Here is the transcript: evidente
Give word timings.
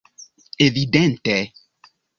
evidente 0.59 1.37